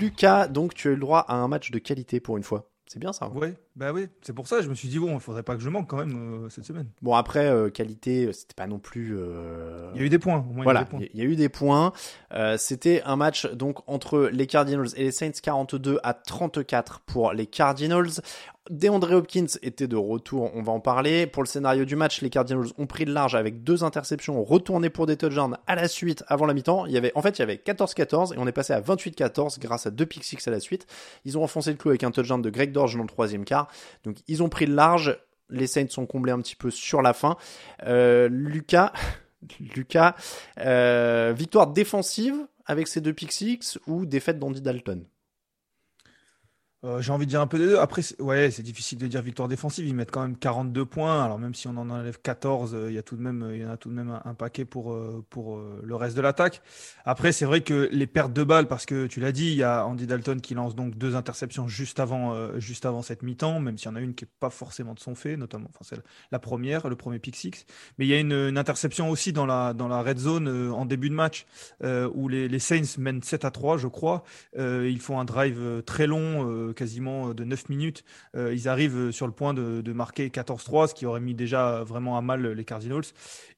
Lucas, 0.00 0.48
donc 0.48 0.74
tu 0.74 0.88
as 0.88 0.90
eu 0.92 0.94
le 0.94 1.00
droit 1.00 1.20
à 1.20 1.34
un 1.34 1.48
match 1.48 1.70
de 1.70 1.78
qualité 1.78 2.20
pour 2.20 2.36
une 2.36 2.42
fois. 2.42 2.66
C'est 2.86 2.98
bien 2.98 3.12
ça. 3.12 3.26
hein 3.26 3.32
Ouais, 3.36 3.54
bah 3.76 3.92
oui, 3.92 4.08
c'est 4.20 4.32
pour 4.32 4.48
ça 4.48 4.62
je 4.62 4.68
me 4.68 4.74
suis 4.74 4.88
dit 4.88 4.98
bon, 4.98 5.14
il 5.14 5.20
faudrait 5.20 5.44
pas 5.44 5.54
que 5.54 5.62
je 5.62 5.68
manque 5.68 5.88
quand 5.88 5.96
même 5.96 6.44
euh, 6.44 6.48
cette 6.48 6.64
semaine. 6.64 6.88
Bon 7.02 7.14
après 7.14 7.46
euh, 7.46 7.70
qualité, 7.70 8.26
euh, 8.26 8.32
c'était 8.32 8.54
pas 8.56 8.66
non 8.66 8.80
plus. 8.80 9.16
euh, 9.16 9.92
Il 9.94 10.00
y 10.00 10.02
a 10.02 10.06
eu 10.06 10.08
des 10.08 10.18
points, 10.18 10.38
au 10.38 10.52
moins 10.52 10.64
Voilà, 10.64 10.88
il 10.98 11.16
y 11.16 11.22
a 11.22 11.24
eu 11.24 11.36
des 11.36 11.48
points. 11.48 11.92
C'était 12.58 13.00
un 13.04 13.14
match 13.14 13.46
donc 13.52 13.78
entre 13.88 14.28
les 14.32 14.48
Cardinals 14.48 14.88
et 14.96 15.04
les 15.04 15.12
Saints, 15.12 15.30
42 15.40 16.00
à 16.02 16.14
34 16.14 17.00
pour 17.06 17.32
les 17.32 17.46
Cardinals. 17.46 18.10
DeAndre 18.70 19.10
Hopkins 19.10 19.58
était 19.62 19.88
de 19.88 19.96
retour, 19.96 20.52
on 20.54 20.62
va 20.62 20.70
en 20.70 20.78
parler. 20.78 21.26
Pour 21.26 21.42
le 21.42 21.48
scénario 21.48 21.84
du 21.84 21.96
match, 21.96 22.22
les 22.22 22.30
Cardinals 22.30 22.68
ont 22.78 22.86
pris 22.86 23.04
le 23.04 23.12
large 23.12 23.34
avec 23.34 23.64
deux 23.64 23.82
interceptions 23.82 24.42
retournées 24.44 24.90
pour 24.90 25.06
des 25.06 25.16
touchdowns 25.16 25.58
à 25.66 25.74
la 25.74 25.88
suite 25.88 26.22
avant 26.28 26.46
la 26.46 26.54
mi-temps. 26.54 26.86
Y 26.86 26.96
avait, 26.96 27.10
en 27.16 27.22
fait, 27.22 27.38
il 27.38 27.40
y 27.40 27.42
avait 27.42 27.56
14-14 27.56 28.34
et 28.34 28.38
on 28.38 28.46
est 28.46 28.52
passé 28.52 28.72
à 28.72 28.80
28-14 28.80 29.58
grâce 29.58 29.86
à 29.86 29.90
deux 29.90 30.06
pick 30.06 30.22
six 30.22 30.46
à 30.46 30.52
la 30.52 30.60
suite. 30.60 30.86
Ils 31.24 31.36
ont 31.36 31.42
enfoncé 31.42 31.72
le 31.72 31.78
clou 31.78 31.90
avec 31.90 32.04
un 32.04 32.12
touchdown 32.12 32.40
de 32.40 32.48
Greg 32.48 32.70
Dorge 32.70 32.96
dans 32.96 33.02
le 33.02 33.08
troisième 33.08 33.44
quart. 33.44 33.66
Donc 34.04 34.18
ils 34.28 34.40
ont 34.40 34.48
pris 34.48 34.66
le 34.66 34.74
large. 34.74 35.18
Les 35.48 35.66
Saints 35.66 35.88
sont 35.88 36.06
comblés 36.06 36.30
un 36.30 36.40
petit 36.40 36.54
peu 36.54 36.70
sur 36.70 37.02
la 37.02 37.12
fin. 37.12 37.36
Euh, 37.86 38.28
Lucas, 38.30 38.92
Lucas, 39.74 40.14
euh, 40.60 41.34
victoire 41.36 41.66
défensive 41.66 42.36
avec 42.66 42.86
ces 42.86 43.00
deux 43.00 43.14
pick 43.14 43.32
six 43.32 43.80
ou 43.88 44.06
défaite 44.06 44.38
d'Andy 44.38 44.60
Dalton? 44.60 45.04
Euh, 46.82 47.02
J'ai 47.02 47.12
envie 47.12 47.26
de 47.26 47.30
dire 47.30 47.42
un 47.42 47.46
peu 47.46 47.58
des 47.58 47.66
deux. 47.66 47.78
Après, 47.78 48.02
ouais, 48.20 48.50
c'est 48.50 48.62
difficile 48.62 48.98
de 48.98 49.06
dire 49.06 49.20
victoire 49.20 49.48
défensive. 49.48 49.86
Ils 49.86 49.94
mettent 49.94 50.10
quand 50.10 50.22
même 50.22 50.36
42 50.36 50.86
points. 50.86 51.22
Alors 51.22 51.38
même 51.38 51.54
si 51.54 51.68
on 51.68 51.76
en 51.76 51.90
enlève 51.90 52.18
14, 52.22 52.74
euh, 52.74 52.86
il 52.88 52.94
y 52.94 52.98
a 52.98 53.02
tout 53.02 53.16
de 53.16 53.22
même, 53.22 53.50
il 53.52 53.60
y 53.60 53.64
en 53.66 53.70
a 53.70 53.76
tout 53.76 53.90
de 53.90 53.94
même 53.94 54.18
un, 54.24 54.34
paquet 54.34 54.64
pour 54.64 54.92
euh, 54.92 55.22
pour 55.28 55.56
euh, 55.56 55.80
le 55.82 55.94
reste 55.94 56.16
de 56.16 56.22
l'attaque. 56.22 56.62
Après, 57.04 57.32
c'est 57.32 57.44
vrai 57.44 57.60
que 57.60 57.88
les 57.92 58.06
pertes 58.06 58.32
de 58.32 58.44
balles, 58.44 58.66
parce 58.66 58.86
que 58.86 59.06
tu 59.06 59.20
l'as 59.20 59.32
dit, 59.32 59.48
il 59.48 59.56
y 59.56 59.62
a 59.62 59.86
Andy 59.86 60.06
Dalton 60.06 60.40
qui 60.40 60.54
lance 60.54 60.74
donc 60.74 60.96
deux 60.96 61.16
interceptions 61.16 61.68
juste 61.68 62.00
avant 62.00 62.34
euh, 62.34 62.58
juste 62.58 62.86
avant 62.86 63.02
cette 63.02 63.22
mi-temps, 63.22 63.60
même 63.60 63.76
s'il 63.76 63.88
y 63.88 63.92
en 63.92 63.96
a 63.96 64.00
une 64.00 64.14
qui 64.14 64.24
est 64.24 64.28
pas 64.40 64.50
forcément 64.50 64.94
de 64.94 65.00
son 65.00 65.14
fait, 65.14 65.36
notamment, 65.36 65.68
enfin 65.68 65.80
c'est 65.82 66.00
la 66.32 66.38
première, 66.38 66.88
le 66.88 66.96
premier 66.96 67.18
pick 67.18 67.36
six. 67.36 67.66
Mais 67.98 68.06
il 68.06 68.08
y 68.08 68.14
a 68.14 68.20
une, 68.20 68.56
interception 68.56 69.10
aussi 69.10 69.32
dans 69.32 69.46
la 69.46 69.74
dans 69.74 69.88
la 69.88 70.02
red 70.02 70.18
zone 70.18 70.48
euh, 70.48 70.70
en 70.72 70.86
début 70.86 71.10
de 71.10 71.14
match 71.14 71.46
euh, 71.82 72.08
où 72.14 72.28
les, 72.28 72.48
les 72.48 72.58
Saints 72.58 72.98
mènent 72.98 73.22
7 73.22 73.44
à 73.44 73.50
3, 73.50 73.78
je 73.78 73.86
crois. 73.86 74.22
Euh, 74.58 74.88
ils 74.90 75.00
font 75.00 75.18
un 75.18 75.24
drive 75.24 75.58
euh, 75.60 75.82
très 75.82 76.06
long, 76.06 76.48
euh, 76.50 76.69
quasiment 76.72 77.34
de 77.34 77.44
9 77.44 77.68
minutes. 77.68 78.04
Euh, 78.36 78.54
ils 78.54 78.68
arrivent 78.68 78.96
euh, 78.96 79.12
sur 79.12 79.26
le 79.26 79.32
point 79.32 79.54
de, 79.54 79.92
marquer 79.92 80.28
14-3, 80.28 80.88
ce 80.88 80.94
qui 80.94 81.06
aurait 81.06 81.20
mis 81.20 81.34
déjà 81.34 81.82
vraiment 81.84 82.16
à 82.16 82.22
mal 82.22 82.46
les 82.46 82.64
Cardinals. 82.64 83.04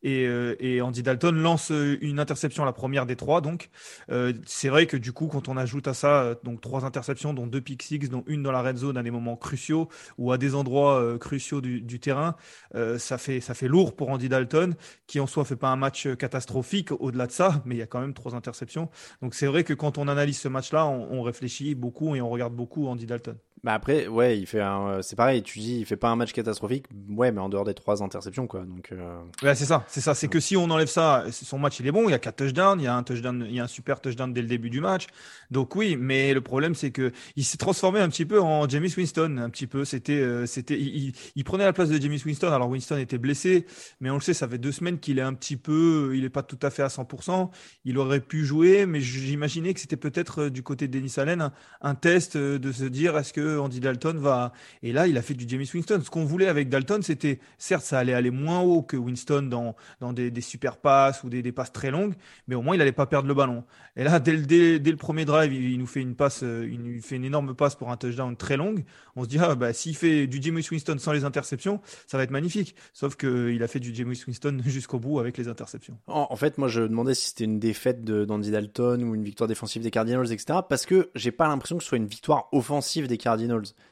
Et, 0.03 0.27
euh, 0.27 0.83
Andy 0.83 1.03
Dalton 1.03 1.33
lance 1.33 1.71
euh, 1.71 1.99
une 2.01 2.19
interception, 2.19 2.65
la 2.65 2.73
première 2.73 3.07
des 3.07 3.17
trois. 3.17 3.41
Donc, 3.41 3.71
euh, 4.11 4.33
c'est 4.47 4.69
vrai 4.69 4.87
que 4.87 4.97
du 4.97 5.13
coup, 5.13 5.29
quand 5.29 5.49
on 5.49 5.57
ajoute 5.57 5.87
à 5.89 5.95
ça 5.95 6.23
euh, 6.23 6.35
donc 6.43 6.61
trois 6.61 6.85
interceptions, 6.85 7.35
dont 7.35 7.47
deux 7.47 7.61
pick 7.61 7.83
six, 7.83 7.99
dont 7.99 8.25
une 8.27 8.43
dans 8.43 8.53
la 8.53 8.63
red 8.63 8.77
zone 8.77 8.97
à 8.97 9.03
des 9.03 9.11
moments 9.11 9.37
cruciaux 9.37 9.89
ou 10.19 10.33
à 10.33 10.39
des 10.39 10.55
endroits 10.55 11.01
euh, 11.01 11.19
cruciaux 11.19 11.61
du, 11.61 12.01
terrain, 12.01 12.37
euh, 12.75 12.99
ça 12.99 13.19
fait 13.19 13.41
ça 13.41 13.55
fait 13.55 13.69
lourd 13.69 13.95
pour 13.95 14.09
Andy 14.09 14.29
Dalton, 14.29 14.75
qui 15.07 15.21
en 15.21 15.27
soi 15.27 15.45
fait 15.45 15.57
pas 15.57 15.69
un 15.69 15.77
match 15.77 16.07
euh, 16.07 16.17
catastrophique 16.17 16.91
au-delà 16.93 17.27
de 17.27 17.33
ça, 17.33 17.63
mais 17.65 17.77
il 17.77 17.79
y 17.79 17.83
a 17.83 17.87
quand 17.87 18.01
même 18.01 18.15
trois 18.15 18.35
interceptions. 18.35 18.91
Donc 19.21 19.35
c'est 19.35 19.47
vrai 19.47 19.63
que 19.63 19.75
quand 19.75 19.99
on 19.99 20.09
analyse 20.09 20.39
ce 20.39 20.49
match-là, 20.49 20.87
on, 20.87 21.13
on 21.13 21.23
réfléchit 21.23 21.75
beaucoup 21.75 22.17
et 22.17 22.21
on 22.21 22.31
regarde 22.31 22.55
beaucoup 22.55 22.89
Andy 22.89 23.02
Dalton. 23.07 23.41
Bah 23.65 23.75
après, 23.75 24.09
ouais, 24.09 24.41
il 24.41 24.47
fait 24.47 24.61
un, 24.61 25.03
c'est 25.03 25.15
pareil. 25.15 25.41
Tu 25.45 25.61
dis, 25.61 25.79
il 25.79 25.87
fait 25.87 25.97
pas 25.97 26.09
un 26.11 26.17
match 26.17 26.33
catastrophique, 26.33 26.87
ouais, 27.11 27.31
mais 27.31 27.41
en 27.41 27.49
dehors 27.49 27.65
des 27.65 27.75
trois 27.75 28.03
interceptions, 28.03 28.49
quoi. 28.49 28.65
Donc, 28.65 28.91
euh, 28.91 29.21
Ouais, 29.41 29.55
c'est 29.55 29.67
ça, 29.67 29.85
c'est 29.87 30.01
ça. 30.01 30.15
C'est 30.17 30.27
que 30.27 30.41
si 30.41 30.57
on 30.57 30.65
enlève 30.65 30.89
ça, 30.89 31.27
son 31.31 31.61
match 31.61 31.79
il 31.79 31.87
est 31.87 31.93
bon. 31.93 32.09
Il 32.09 32.11
y 32.11 32.15
a 32.15 32.19
quatre 32.19 32.39
touchdowns, 32.45 32.81
il 32.81 32.85
y 32.85 32.87
a 32.89 32.97
un 32.97 33.05
touchdown, 33.05 33.47
il 33.49 33.55
y 33.55 33.61
a 33.61 33.63
un 33.63 33.69
super 33.69 34.01
touchdown 34.01 34.33
dès 34.33 34.43
le 34.43 34.49
début 34.49 34.69
du 34.69 34.81
match. 34.81 35.07
Donc 35.53 35.77
oui, 35.77 35.97
mais 35.97 36.35
le 36.35 36.41
problème 36.41 36.75
c'est 36.75 36.91
que 36.91 37.13
il 37.37 37.45
s'est 37.45 37.57
transformé 37.57 38.01
un 38.01 38.09
petit 38.09 38.25
peu 38.25 38.41
en 38.41 38.69
James 38.69 38.89
Winston. 38.97 39.37
Un 39.39 39.49
petit 39.49 39.69
peu, 39.69 39.85
c'était, 39.85 40.15
euh, 40.21 40.45
c'était, 40.45 40.77
il, 40.81 40.97
il- 40.97 41.13
il 41.37 41.45
prenait 41.45 41.63
la 41.65 41.73
place 41.73 41.89
de 41.89 42.01
James 42.03 42.19
Winston. 42.27 42.51
Alors 42.51 42.69
Winston 42.69 42.97
était 42.99 43.19
blessé, 43.19 43.67
mais 44.01 44.11
on 44.11 44.15
le 44.17 44.21
sait, 44.23 44.35
ça 44.35 44.49
fait 44.49 44.59
deux 44.59 44.73
semaines 44.73 44.99
qu'il 44.99 45.21
est 45.21 45.23
un 45.23 45.35
petit 45.35 45.57
peu, 45.57 46.11
il 46.17 46.25
est 46.25 46.31
pas 46.31 46.43
tout 46.43 46.59
à 46.63 46.71
fait 46.71 46.83
à 46.83 46.89
100%. 46.89 47.51
Il 47.85 47.97
aurait 47.99 48.19
pu 48.19 48.45
jouer, 48.45 48.87
mais 48.87 49.01
j'imaginais 49.01 49.73
que 49.73 49.79
c'était 49.79 49.97
peut-être 49.97 50.43
euh, 50.47 50.51
du 50.51 50.65
côté 50.65 50.89
de 50.89 50.93
Dennis 50.99 51.15
Allen 51.19 51.41
un, 51.43 51.53
un 51.81 51.95
test 51.95 52.35
euh, 52.35 52.59
de 52.59 52.73
se 52.73 52.83
dire 52.85 53.17
est-ce 53.17 53.33
que 53.33 53.52
Andy 53.59 53.81
Dalton 53.81 54.19
va. 54.19 54.53
Et 54.83 54.93
là, 54.93 55.07
il 55.07 55.17
a 55.19 55.23
fait 55.23 55.35
du 55.35 55.45
James 55.49 55.65
Winston. 55.73 56.01
Ce 56.05 56.11
qu'on 56.11 56.25
voulait 56.25 56.49
avec 56.49 56.69
Dalton, 56.69 57.03
c'était 57.03 57.41
certes 57.59 57.85
ça 57.85 57.99
allait 57.99 58.15
aller 58.15 58.31
moins 58.31 58.61
haut 58.61 58.83
que 58.83 58.97
Winston 58.97 59.43
dans 59.43 59.75
dans 60.01 60.13
des, 60.13 60.41
super 60.41 60.77
passes 60.77 61.23
ou 61.25 61.29
des, 61.29 61.53
passes 61.53 61.73
très 61.73 61.91
longues, 61.91 62.15
mais 62.49 62.55
au 62.55 62.63
moins 62.63 62.75
il 62.75 62.81
allait 62.81 62.93
pas 62.93 63.07
perdre 63.07 63.29
le 63.29 63.35
ballon. 63.35 63.65
Et 63.97 64.05
là, 64.05 64.21
dès, 64.21 64.33
le- 64.33 64.47
dès, 64.47 64.79
dès 64.79 64.91
le 64.91 64.97
premier 64.97 65.25
drive, 65.25 65.53
il, 65.53 65.79
nous 65.79 65.87
fait 65.87 66.01
une 66.01 66.15
passe, 66.15 66.43
euh, 66.43 66.69
il 66.71 67.01
fait 67.03 67.17
une 67.17 67.25
énorme 67.25 67.55
passe 67.55 67.75
pour 67.75 67.91
un 67.91 67.97
touchdown 67.97 68.37
très 68.37 68.57
longue. 68.57 68.85
On 69.17 69.25
se 69.25 69.29
dit 69.29 69.39
ah 69.39 69.55
bah 69.55 69.73
s'il 69.73 69.97
fait 69.97 70.27
du 70.27 70.39
James 70.41 70.61
Winston 70.71 70.97
sans 70.99 71.13
les 71.13 71.25
interceptions, 71.25 71.81
ça 72.07 72.17
va 72.17 72.25
être 72.25 72.31
magnifique. 72.31 72.75
Sauf 72.93 73.17
que 73.17 73.51
il 73.51 73.63
a 73.63 73.69
fait 73.69 73.81
du 73.81 73.95
James 73.95 74.15
Winston 74.27 74.59
jusqu'au 74.67 74.99
bout 74.99 75.21
avec 75.21 75.37
les 75.37 75.49
interceptions. 75.49 75.99
en, 76.07 76.37
fait, 76.37 76.59
moi, 76.59 76.69
je 76.69 76.83
demandais 76.83 77.15
si 77.15 77.29
c'était 77.29 77.45
une 77.45 77.59
défaite 77.59 78.05
d'Andy 78.05 78.51
Dalton 78.51 79.03
ou 79.03 79.15
une 79.15 79.25
victoire 79.25 79.49
défensive 79.49 79.83
des 79.83 79.91
Cardinals, 79.91 80.33
etc. 80.33 80.61
Parce 80.69 80.87
que 80.87 81.11
j'ai 81.15 81.33
pas 81.33 81.49
l'impression 81.49 81.77
que 81.77 81.83
ce 81.83 81.89
soit 81.89 81.99
une 81.99 82.07
victoire 82.07 82.49
offensive 82.53 83.07
des 83.07 83.19
Cardinals. 83.19 83.42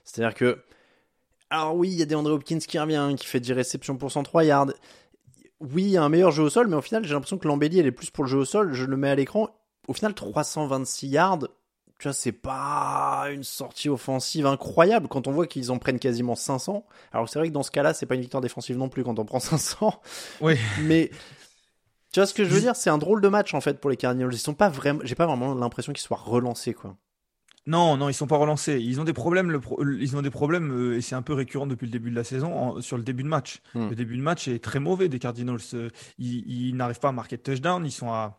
C'est-à-dire 0.05 0.35
que, 0.35 0.63
alors 1.51 1.77
oui, 1.77 1.89
il 1.89 1.99
y 1.99 2.03
a 2.03 2.07
des 2.07 2.15
André 2.15 2.33
Hopkins 2.33 2.59
qui 2.59 2.79
revient, 2.79 3.15
qui 3.17 3.27
fait 3.27 3.41
10 3.41 3.53
réceptions 3.53 3.97
pour 3.97 4.13
103 4.13 4.45
yards. 4.45 4.73
Oui, 5.61 5.83
il 5.83 5.91
y 5.91 5.97
a 5.97 6.03
un 6.03 6.09
meilleur 6.09 6.31
jeu 6.31 6.45
au 6.45 6.51
sol, 6.51 6.69
mais 6.69 6.77
au 6.77 6.83
final, 6.83 7.05
j'ai 7.05 7.13
l'impression 7.13 7.39
que 7.39 7.47
l'embellie, 7.47 7.79
elle 7.81 7.87
est 7.87 7.93
plus 7.93 8.11
pour 8.11 8.25
le 8.25 8.31
jeu 8.31 8.39
au 8.39 8.45
sol. 8.45 8.73
Je 8.73 8.85
le 8.85 8.97
mets 8.97 9.11
à 9.11 9.15
l'écran. 9.15 9.49
Au 9.89 9.93
final, 9.93 10.15
326 10.15 11.09
yards, 11.09 11.49
tu 11.99 12.09
vois, 12.09 12.15
c'est 12.15 12.33
pas 12.33 13.27
une 13.31 13.45
sortie 13.45 13.91
offensive 13.91 14.47
incroyable 14.47 15.07
quand 15.07 15.27
on 15.27 15.33
voit 15.33 15.47
qu'ils 15.47 15.71
en 15.71 15.79
prennent 15.79 15.99
quasiment 15.99 16.35
500. 16.35 16.87
Alors 17.13 17.29
c'est 17.29 17.39
vrai 17.39 17.49
que 17.49 17.53
dans 17.53 17.63
ce 17.63 17.71
cas-là, 17.71 17.93
c'est 17.93 18.07
pas 18.07 18.15
une 18.15 18.23
victoire 18.23 18.41
défensive 18.41 18.79
non 18.79 18.89
plus 18.89 19.05
quand 19.05 19.19
on 19.19 19.27
prend 19.27 19.39
500. 19.39 20.01
Oui. 20.41 20.55
Mais 20.81 21.11
tu 22.11 22.21
vois 22.21 22.27
ce 22.27 22.33
que 22.33 22.43
je 22.43 22.49
veux 22.49 22.61
dire? 22.61 22.75
C'est 22.75 22.89
un 22.89 22.97
drôle 22.97 23.21
de 23.21 23.29
match 23.29 23.53
en 23.53 23.61
fait 23.61 23.81
pour 23.81 23.91
les 23.91 23.99
Cardinals. 23.99 24.33
Ils 24.33 24.39
sont 24.39 24.55
pas 24.55 24.71
vraiment, 24.71 25.01
j'ai 25.05 25.15
pas 25.15 25.27
vraiment 25.27 25.55
l'impression 25.55 25.93
qu'ils 25.93 26.03
soient 26.03 26.17
relancés 26.17 26.73
quoi. 26.73 26.97
Non, 27.67 27.97
non, 27.97 28.09
ils 28.09 28.15
sont 28.15 28.27
pas 28.27 28.37
relancés. 28.39 28.81
Ils 28.81 29.01
ont 29.01 29.05
des 29.05 29.13
problèmes. 29.13 29.51
Le 29.51 29.61
pro- 29.61 29.83
ils 29.85 30.17
ont 30.17 30.23
des 30.23 30.31
problèmes 30.31 30.71
euh, 30.73 30.97
et 30.97 31.01
c'est 31.03 31.15
un 31.15 31.23
peu 31.23 31.35
récurrent 31.35 31.67
depuis 31.67 31.87
le 31.87 31.93
début 31.93 32.11
de 32.11 32.17
la 32.17 32.25
saison 32.25 32.53
en- 32.55 32.81
sur 32.81 32.97
le 32.97 33.03
début 33.03 33.23
de 33.23 33.29
match. 33.29 33.61
Hmm. 33.75 33.89
Le 33.91 33.95
début 33.95 34.17
de 34.17 34.23
match 34.23 34.49
est 34.49 34.59
très 34.65 34.81
mauvais 34.81 35.09
des 35.09 35.19
Cardinals. 35.19 35.59
Euh, 35.75 35.91
Ils, 36.19 36.69
ils 36.69 36.75
n'arrivent 36.77 37.01
pas 37.01 37.11
à 37.11 37.13
marquer 37.13 37.37
de 37.37 37.43
touchdown. 37.43 37.85
Ils 37.85 37.91
sont 37.93 38.11
à 38.11 38.39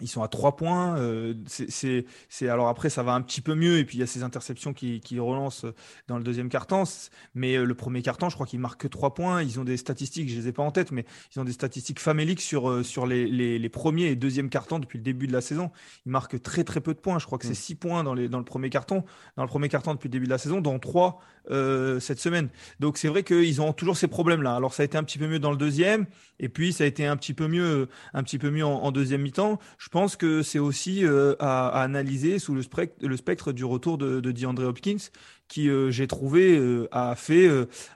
Ils 0.00 0.08
sont 0.08 0.22
à 0.22 0.28
trois 0.28 0.56
points. 0.56 0.96
Euh, 0.98 1.34
c'est, 1.46 2.06
c'est, 2.28 2.48
alors 2.48 2.68
après, 2.68 2.90
ça 2.90 3.02
va 3.02 3.12
un 3.12 3.22
petit 3.22 3.40
peu 3.40 3.54
mieux. 3.54 3.78
Et 3.78 3.84
puis 3.84 3.98
il 3.98 4.00
y 4.00 4.02
a 4.02 4.06
ces 4.06 4.22
interceptions 4.22 4.72
qui, 4.72 5.00
qui 5.00 5.18
relancent 5.18 5.66
dans 6.08 6.18
le 6.18 6.24
deuxième 6.24 6.48
carton. 6.48 6.84
Mais 7.34 7.56
euh, 7.56 7.64
le 7.64 7.74
premier 7.74 8.02
carton, 8.02 8.28
je 8.28 8.34
crois 8.34 8.46
qu'ils 8.46 8.60
marquent 8.60 8.82
que 8.82 8.88
trois 8.88 9.14
points. 9.14 9.42
Ils 9.42 9.58
ont 9.60 9.64
des 9.64 9.76
statistiques, 9.76 10.28
je 10.30 10.36
les 10.36 10.48
ai 10.48 10.52
pas 10.52 10.62
en 10.62 10.70
tête, 10.70 10.92
mais 10.92 11.04
ils 11.34 11.40
ont 11.40 11.44
des 11.44 11.52
statistiques 11.52 12.00
faméliques 12.00 12.40
sur, 12.40 12.70
euh, 12.70 12.82
sur 12.82 13.06
les, 13.06 13.26
les, 13.26 13.58
les 13.58 13.68
premiers 13.68 14.06
et 14.06 14.16
deuxième 14.16 14.48
cartons 14.48 14.78
depuis 14.78 14.98
le 14.98 15.04
début 15.04 15.26
de 15.26 15.32
la 15.32 15.40
saison. 15.40 15.70
Ils 16.06 16.12
marquent 16.12 16.40
très 16.42 16.64
très 16.64 16.80
peu 16.80 16.94
de 16.94 16.98
points. 16.98 17.18
Je 17.18 17.26
crois 17.26 17.38
que 17.38 17.44
c'est 17.44 17.52
mm. 17.52 17.54
six 17.54 17.74
points 17.74 18.04
dans, 18.04 18.14
les, 18.14 18.28
dans 18.28 18.38
le 18.38 18.44
premier 18.44 18.70
carton. 18.70 19.04
Dans 19.36 19.42
le 19.42 19.48
premier 19.48 19.68
carton 19.68 19.94
depuis 19.94 20.08
le 20.08 20.12
début 20.12 20.26
de 20.26 20.30
la 20.30 20.38
saison, 20.38 20.60
dont 20.60 20.78
trois 20.78 21.20
euh, 21.50 21.98
cette 21.98 22.20
semaine. 22.20 22.48
Donc 22.78 22.96
c'est 22.96 23.08
vrai 23.08 23.24
qu'ils 23.24 23.60
ont 23.60 23.72
toujours 23.72 23.96
ces 23.96 24.06
problèmes-là. 24.06 24.54
Alors 24.54 24.74
ça 24.74 24.82
a 24.82 24.86
été 24.86 24.96
un 24.96 25.02
petit 25.02 25.18
peu 25.18 25.26
mieux 25.26 25.38
dans 25.38 25.50
le 25.50 25.56
deuxième, 25.56 26.06
et 26.38 26.48
puis 26.48 26.72
ça 26.72 26.84
a 26.84 26.86
été 26.86 27.06
un 27.06 27.16
petit 27.16 27.34
peu 27.34 27.48
mieux, 27.48 27.88
un 28.14 28.22
petit 28.22 28.38
peu 28.38 28.50
mieux 28.50 28.64
en, 28.64 28.92
deuxième 28.92 29.22
mi-temps. 29.22 29.58
Je 29.78 29.88
pense 29.90 30.16
que 30.16 30.42
c'est 30.42 30.58
aussi 30.58 31.04
euh, 31.04 31.34
à, 31.38 31.82
analyser 31.82 32.38
sous 32.38 32.54
le 32.54 32.62
spectre, 32.62 33.06
le 33.06 33.16
spectre 33.16 33.52
du 33.52 33.64
retour 33.64 33.98
de, 33.98 34.20
de 34.20 34.32
DeAndre 34.32 34.64
Hopkins, 34.64 35.10
qui 35.48 35.68
euh, 35.68 35.90
j'ai 35.90 36.06
trouvé 36.06 36.58
a 36.92 37.14
fait 37.16 37.48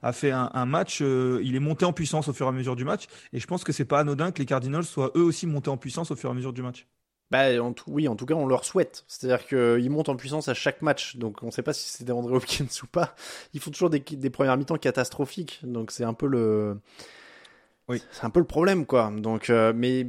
a 0.02 0.12
fait 0.12 0.30
un, 0.30 0.66
match. 0.66 1.00
il 1.00 1.54
est 1.54 1.60
monté 1.60 1.84
en 1.84 1.92
puissance 1.92 2.28
au 2.28 2.32
fur 2.32 2.46
et 2.46 2.48
à 2.48 2.52
mesure 2.52 2.76
du 2.76 2.84
match, 2.84 3.06
et 3.32 3.38
je 3.38 3.46
pense 3.46 3.64
que 3.64 3.72
c'est 3.72 3.84
pas 3.84 4.00
anodin 4.00 4.32
que 4.32 4.38
les 4.38 4.46
Cardinals 4.46 4.84
soient 4.84 5.12
eux 5.16 5.22
aussi 5.22 5.46
montés 5.46 5.70
en 5.70 5.76
puissance 5.76 6.10
au 6.10 6.16
fur 6.16 6.30
et 6.30 6.32
à 6.32 6.34
mesure 6.34 6.52
du 6.52 6.62
match. 6.62 6.86
Bah, 7.30 7.46
oui, 7.88 8.06
en 8.06 8.14
tout 8.16 8.26
cas, 8.26 8.34
on 8.34 8.46
leur 8.46 8.64
souhaite. 8.64 9.04
C'est-à-dire 9.08 9.46
qu'ils 9.46 9.90
montent 9.90 10.08
en 10.08 10.16
puissance 10.16 10.48
à 10.48 10.54
chaque 10.54 10.82
match. 10.82 11.16
Donc, 11.16 11.42
on 11.42 11.46
ne 11.46 11.50
sait 11.50 11.62
pas 11.62 11.72
si 11.72 11.88
c'est 11.88 12.08
André 12.10 12.34
Hopkins 12.34 12.66
ou 12.82 12.86
pas. 12.86 13.16
Ils 13.54 13.60
font 13.60 13.70
toujours 13.70 13.90
des, 13.90 14.00
des 14.00 14.30
premières 14.30 14.56
mi-temps 14.56 14.76
catastrophiques. 14.76 15.60
Donc, 15.64 15.90
c'est 15.90 16.04
un 16.04 16.14
peu 16.14 16.26
le. 16.26 16.78
Oui. 17.88 18.02
C'est 18.12 18.24
un 18.24 18.30
peu 18.30 18.40
le 18.40 18.46
problème, 18.46 18.86
quoi. 18.86 19.10
Donc, 19.10 19.50
euh, 19.50 19.72
mais 19.74 20.06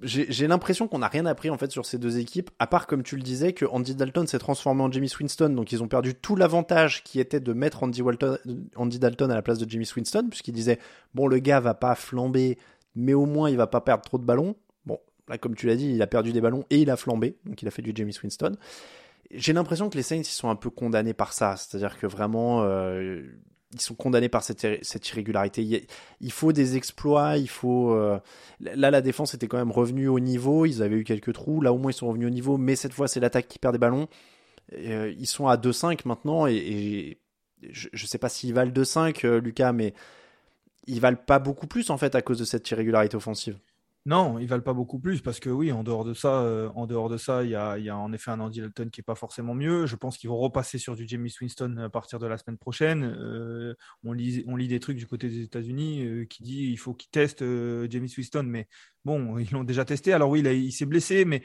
j'ai 0.00 0.46
l'impression 0.46 0.86
qu'on 0.86 1.00
n'a 1.00 1.08
rien 1.08 1.26
appris 1.26 1.50
en 1.50 1.58
fait 1.58 1.72
sur 1.72 1.84
ces 1.84 1.98
deux 1.98 2.18
équipes, 2.18 2.50
à 2.58 2.66
part 2.66 2.86
comme 2.86 3.02
tu 3.02 3.16
le 3.16 3.22
disais 3.22 3.52
que 3.52 3.64
Andy 3.64 3.96
Dalton 3.96 4.26
s'est 4.26 4.38
transformé 4.38 4.82
en 4.82 4.92
Jimmy 4.92 5.10
Winston, 5.18 5.50
donc 5.50 5.72
ils 5.72 5.82
ont 5.82 5.88
perdu 5.88 6.14
tout 6.14 6.36
l'avantage 6.36 7.02
qui 7.02 7.18
était 7.18 7.40
de 7.40 7.52
mettre 7.52 7.82
Andy, 7.82 8.02
Andy 8.76 8.98
Dalton 8.98 9.30
à 9.30 9.34
la 9.34 9.42
place 9.42 9.58
de 9.58 9.68
Jimmy 9.68 9.88
Winston, 9.96 10.28
puisqu'il 10.30 10.52
disait 10.52 10.78
bon 11.14 11.26
le 11.26 11.38
gars 11.38 11.58
va 11.58 11.74
pas 11.74 11.96
flamber, 11.96 12.58
mais 12.94 13.14
au 13.14 13.26
moins 13.26 13.50
il 13.50 13.56
va 13.56 13.66
pas 13.66 13.80
perdre 13.80 14.04
trop 14.04 14.18
de 14.18 14.24
ballons. 14.24 14.54
Là, 15.28 15.38
comme 15.38 15.54
tu 15.54 15.66
l'as 15.66 15.76
dit, 15.76 15.90
il 15.90 16.00
a 16.02 16.06
perdu 16.06 16.32
des 16.32 16.40
ballons 16.40 16.64
et 16.70 16.78
il 16.78 16.90
a 16.90 16.96
flambé, 16.96 17.36
donc 17.44 17.60
il 17.60 17.68
a 17.68 17.70
fait 17.70 17.82
du 17.82 17.92
James 17.94 18.12
Winston. 18.22 18.56
J'ai 19.30 19.52
l'impression 19.52 19.90
que 19.90 19.96
les 19.96 20.02
Saints 20.02 20.16
ils 20.16 20.24
sont 20.24 20.48
un 20.48 20.56
peu 20.56 20.70
condamnés 20.70 21.12
par 21.12 21.34
ça, 21.34 21.56
c'est-à-dire 21.56 21.98
que 21.98 22.06
vraiment 22.06 22.62
euh, 22.62 23.22
ils 23.72 23.80
sont 23.80 23.94
condamnés 23.94 24.28
par 24.28 24.42
cette, 24.42 24.62
irrégularité. 25.10 25.86
Il 26.20 26.32
faut 26.32 26.52
des 26.52 26.76
exploits, 26.76 27.36
il 27.36 27.48
faut. 27.48 27.92
Euh, 27.92 28.18
là, 28.60 28.90
la 28.90 29.00
défense 29.00 29.34
était 29.34 29.46
quand 29.46 29.58
même 29.58 29.72
revenue 29.72 30.08
au 30.08 30.20
niveau, 30.20 30.64
ils 30.64 30.82
avaient 30.82 30.96
eu 30.96 31.04
quelques 31.04 31.34
trous, 31.34 31.60
là 31.60 31.72
au 31.72 31.78
moins 31.78 31.90
ils 31.90 31.94
sont 31.94 32.08
revenus 32.08 32.28
au 32.28 32.30
niveau, 32.30 32.56
mais 32.56 32.76
cette 32.76 32.94
fois 32.94 33.08
c'est 33.08 33.20
l'attaque 33.20 33.48
qui 33.48 33.58
perd 33.58 33.74
des 33.74 33.78
ballons. 33.78 34.08
Euh, 34.74 35.14
ils 35.18 35.26
sont 35.26 35.48
à 35.48 35.56
2-5 35.56 36.00
maintenant 36.06 36.46
et, 36.46 37.18
je, 37.70 37.88
ne 37.92 38.06
sais 38.06 38.18
pas 38.18 38.28
s'ils 38.28 38.54
valent 38.54 38.70
2-5, 38.70 39.26
Lucas, 39.38 39.72
mais 39.72 39.94
ils 40.86 41.00
valent 41.00 41.16
pas 41.16 41.38
beaucoup 41.38 41.66
plus 41.66 41.90
en 41.90 41.98
fait 41.98 42.14
à 42.14 42.22
cause 42.22 42.38
de 42.38 42.44
cette 42.44 42.70
irrégularité 42.70 43.16
offensive. 43.16 43.58
Non, 44.08 44.38
ils 44.38 44.48
valent 44.48 44.62
pas 44.62 44.72
beaucoup 44.72 44.98
plus 44.98 45.20
parce 45.20 45.38
que 45.38 45.50
oui, 45.50 45.70
en 45.70 45.82
dehors 45.84 46.02
de 46.02 46.14
ça, 46.14 46.40
euh, 46.40 46.70
en 46.74 46.86
dehors 46.86 47.10
de 47.10 47.18
ça, 47.18 47.44
il 47.44 47.50
y 47.50 47.54
a, 47.54 47.76
en 47.94 48.10
effet 48.14 48.30
un 48.30 48.40
Andy 48.40 48.62
Dalton 48.62 48.88
qui 48.88 49.02
est 49.02 49.04
pas 49.04 49.14
forcément 49.14 49.54
mieux. 49.54 49.84
Je 49.84 49.96
pense 49.96 50.16
qu'ils 50.16 50.30
vont 50.30 50.38
repasser 50.38 50.78
sur 50.78 50.96
du 50.96 51.06
Jamie 51.06 51.30
Winston 51.38 51.76
à 51.76 51.90
partir 51.90 52.18
de 52.18 52.26
la 52.26 52.38
semaine 52.38 52.56
prochaine. 52.56 53.04
Euh, 53.04 53.74
on 54.04 54.14
lit, 54.14 54.44
on 54.46 54.56
lit 54.56 54.66
des 54.66 54.80
trucs 54.80 54.96
du 54.96 55.06
côté 55.06 55.28
des 55.28 55.42
États-Unis 55.42 56.06
euh, 56.06 56.24
qui 56.24 56.42
dit 56.42 56.70
il 56.70 56.78
faut 56.78 56.94
qu'ils 56.94 57.10
testent 57.10 57.44
Jamie 57.90 58.10
Winston, 58.16 58.44
mais 58.46 58.66
bon, 59.04 59.36
ils 59.38 59.50
l'ont 59.50 59.62
déjà 59.62 59.84
testé. 59.84 60.14
Alors 60.14 60.30
oui, 60.30 60.40
il, 60.40 60.72
s'est 60.72 60.86
blessé, 60.86 61.26
mais 61.26 61.42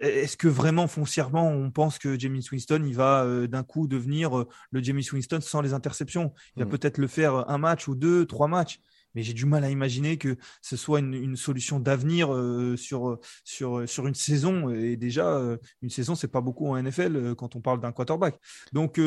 est-ce 0.00 0.38
que 0.38 0.48
vraiment 0.48 0.86
foncièrement 0.86 1.50
on 1.50 1.70
pense 1.70 1.98
que 1.98 2.18
Jamie 2.18 2.42
Winston 2.50 2.82
il 2.86 2.94
va 2.94 3.46
d'un 3.46 3.62
coup 3.62 3.88
devenir 3.88 4.46
le 4.70 4.82
Jamie 4.82 5.06
Winston 5.12 5.42
sans 5.42 5.60
les 5.60 5.74
interceptions? 5.74 6.32
Il 6.56 6.60
va 6.60 6.64
mmh. 6.64 6.70
peut-être 6.70 6.96
le 6.96 7.08
faire 7.08 7.50
un 7.50 7.58
match 7.58 7.88
ou 7.88 7.94
deux, 7.94 8.24
trois 8.24 8.48
matchs 8.48 8.80
mais 9.16 9.22
j'ai 9.22 9.32
du 9.32 9.46
mal 9.46 9.64
à 9.64 9.70
imaginer 9.70 10.18
que 10.18 10.36
ce 10.60 10.76
soit 10.76 11.00
une, 11.00 11.36
solution 11.36 11.80
d'avenir 11.80 12.32
euh, 12.32 12.76
sur, 12.76 13.18
sur, 13.44 13.88
sur 13.88 14.06
une 14.06 14.14
saison. 14.14 14.68
Et 14.70 14.96
déjà, 14.96 15.26
euh, 15.38 15.56
une 15.80 15.88
saison, 15.88 16.14
c'est 16.14 16.28
pas 16.28 16.42
beaucoup 16.42 16.68
en 16.68 16.80
NFL 16.80 17.16
euh, 17.16 17.34
quand 17.34 17.56
on 17.56 17.62
parle 17.62 17.80
d'un 17.80 17.92
quarterback. 17.92 18.38
Donc, 18.74 19.00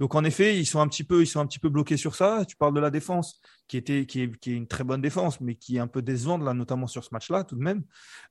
donc 0.00 0.14
en 0.14 0.24
effet, 0.24 0.58
ils 0.58 0.64
sont 0.64 0.80
un 0.80 0.88
petit 0.88 1.04
peu, 1.04 1.20
ils 1.20 1.26
sont 1.26 1.40
un 1.40 1.46
petit 1.46 1.58
peu 1.58 1.68
bloqués 1.68 1.98
sur 1.98 2.14
ça. 2.14 2.44
Tu 2.48 2.56
parles 2.56 2.74
de 2.74 2.80
la 2.80 2.90
défense 2.90 3.42
qui 3.72 3.78
était 3.78 4.04
qui 4.04 4.20
est, 4.20 4.38
qui 4.38 4.52
est 4.52 4.54
une 4.54 4.66
très 4.66 4.84
bonne 4.84 5.00
défense, 5.00 5.40
mais 5.40 5.54
qui 5.54 5.76
est 5.76 5.78
un 5.78 5.86
peu 5.86 6.02
décevante 6.02 6.42
là, 6.42 6.52
notamment 6.52 6.86
sur 6.86 7.04
ce 7.04 7.08
match-là 7.12 7.42
tout 7.42 7.56
de 7.56 7.62
même. 7.62 7.84